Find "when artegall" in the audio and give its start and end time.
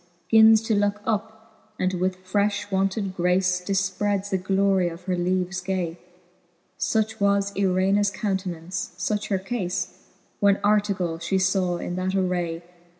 10.39-11.19